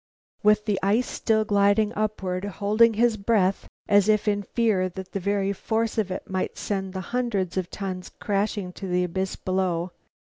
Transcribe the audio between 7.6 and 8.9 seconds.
tons crashing to